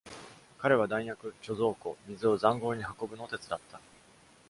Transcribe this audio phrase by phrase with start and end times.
[0.57, 3.79] 彼は弾薬、貯蔵庫、水を塹壕に運ぶのを手伝った。